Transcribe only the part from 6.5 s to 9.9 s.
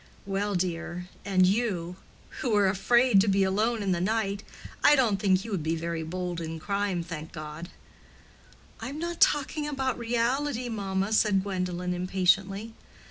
crime, thank God." "I am not talking